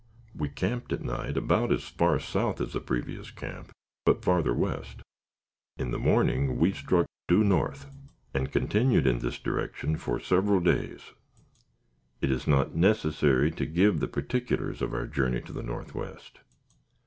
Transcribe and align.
We 0.35 0.49
camped 0.49 0.91
at 0.93 1.03
night 1.03 1.37
about 1.37 1.71
as 1.71 1.83
far 1.87 2.19
south 2.19 2.59
as 2.59 2.73
the 2.73 2.79
previous 2.81 3.29
camp, 3.29 3.71
but 4.03 4.23
farther 4.23 4.51
west. 4.51 5.03
In 5.77 5.91
the 5.91 5.99
morning 5.99 6.57
we 6.57 6.73
struck 6.73 7.05
due 7.27 7.43
north, 7.43 7.85
and 8.33 8.51
continued 8.51 9.05
in 9.05 9.19
this 9.19 9.37
direction 9.37 9.95
for 9.97 10.19
several 10.19 10.59
days. 10.59 11.11
It 12.19 12.31
is 12.31 12.47
not 12.47 12.73
necessary 12.73 13.51
to 13.51 13.65
give 13.67 13.99
the 13.99 14.07
particulars 14.07 14.81
of 14.81 14.95
our 14.95 15.05
journey 15.05 15.41
to 15.41 15.53
the 15.53 15.61
northwest. 15.61 16.39